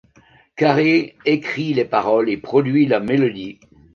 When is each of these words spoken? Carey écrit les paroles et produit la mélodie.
Carey 0.55 1.13
écrit 1.25 1.75
les 1.75 1.85
paroles 1.85 2.31
et 2.31 2.37
produit 2.37 2.87
la 2.87 2.99
mélodie. 2.99 3.59